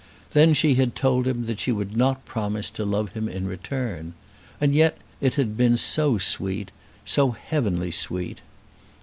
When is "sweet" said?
6.17-6.71, 7.91-8.41